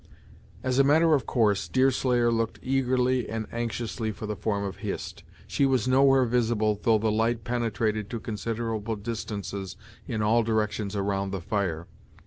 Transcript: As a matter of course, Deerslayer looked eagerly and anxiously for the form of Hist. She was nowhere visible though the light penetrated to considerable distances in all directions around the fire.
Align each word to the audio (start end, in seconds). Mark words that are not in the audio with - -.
As 0.63 0.79
a 0.79 0.83
matter 0.83 1.13
of 1.13 1.27
course, 1.27 1.67
Deerslayer 1.67 2.31
looked 2.31 2.57
eagerly 2.63 3.29
and 3.29 3.45
anxiously 3.51 4.11
for 4.11 4.25
the 4.25 4.35
form 4.35 4.63
of 4.63 4.77
Hist. 4.77 5.21
She 5.45 5.63
was 5.67 5.87
nowhere 5.87 6.25
visible 6.25 6.79
though 6.81 6.97
the 6.97 7.11
light 7.11 7.43
penetrated 7.43 8.09
to 8.09 8.19
considerable 8.19 8.95
distances 8.95 9.77
in 10.07 10.23
all 10.23 10.41
directions 10.41 10.95
around 10.95 11.29
the 11.29 11.39
fire. 11.39 11.85